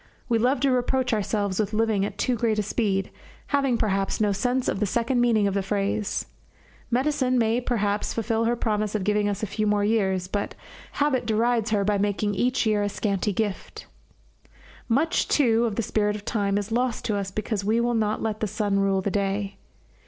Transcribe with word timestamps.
We 0.27 0.39
love 0.39 0.59
to 0.61 0.71
reproach 0.71 1.13
ourselves 1.13 1.59
with 1.59 1.73
living 1.73 2.03
at 2.05 2.17
too 2.17 2.35
great 2.35 2.57
a 2.57 2.63
speed, 2.63 3.11
having, 3.49 3.77
perhaps, 3.77 4.19
no 4.19 4.31
sense 4.31 4.67
of 4.67 4.79
the 4.79 4.87
second 4.87 5.21
meaning 5.21 5.45
of 5.45 5.53
the 5.53 5.61
phrase. 5.61 6.25
Medicine 6.89 7.37
may, 7.37 7.61
perhaps, 7.61 8.11
fulfil 8.11 8.45
her 8.45 8.55
promise 8.55 8.95
of 8.95 9.03
giving 9.03 9.29
us 9.29 9.43
a 9.43 9.45
few 9.45 9.67
more 9.67 9.83
years, 9.85 10.27
but 10.27 10.55
habit 10.93 11.27
derides 11.27 11.69
her 11.69 11.83
by 11.83 11.99
making 11.99 12.33
each 12.33 12.65
year 12.65 12.81
a 12.81 12.89
scanty 12.89 13.31
gift. 13.31 13.85
Much, 14.89 15.27
too, 15.27 15.65
of 15.65 15.75
the 15.75 15.83
spirit 15.83 16.15
of 16.15 16.25
time 16.25 16.57
is 16.57 16.71
lost 16.71 17.05
to 17.05 17.15
us 17.15 17.29
because 17.29 17.63
we 17.63 17.79
will 17.79 17.93
not 17.93 18.23
let 18.23 18.39
the 18.39 18.47
sun 18.47 18.79
rule 18.79 19.01
the 19.01 19.11
day. 19.11 19.59